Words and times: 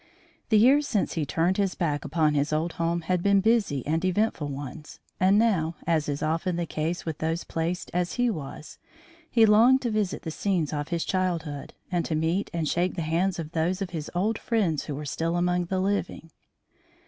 The 0.49 0.57
years 0.57 0.87
since 0.87 1.13
he 1.13 1.27
turned 1.27 1.57
his 1.57 1.75
back 1.75 2.03
upon 2.03 2.33
his 2.33 2.51
old 2.51 2.73
home 2.73 3.01
had 3.01 3.21
been 3.21 3.39
busy 3.39 3.85
and 3.85 4.03
eventful 4.03 4.47
ones 4.47 4.99
and 5.19 5.37
now, 5.37 5.75
as 5.85 6.09
is 6.09 6.23
often 6.23 6.55
the 6.55 6.65
case 6.65 7.05
with 7.05 7.19
those 7.19 7.43
placed 7.43 7.91
as 7.93 8.17
was 8.17 8.79
he, 9.29 9.41
he 9.41 9.45
longed 9.45 9.83
to 9.83 9.91
visit 9.91 10.23
the 10.23 10.31
scenes 10.31 10.73
of 10.73 10.87
his 10.87 11.05
childhood, 11.05 11.75
and 11.91 12.03
to 12.05 12.15
meet 12.15 12.49
and 12.51 12.67
shake 12.67 12.95
the 12.95 13.03
hands 13.03 13.37
of 13.37 13.51
those 13.51 13.79
of 13.79 13.91
his 13.91 14.09
old 14.15 14.39
friends 14.39 14.85
who 14.85 14.95
were 14.95 15.05
still 15.05 15.35
among 15.35 15.65
the 15.65 15.79
living. 15.79 16.31